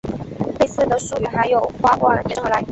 [0.59, 2.65] 类似的术语还有硅烷衍生而来。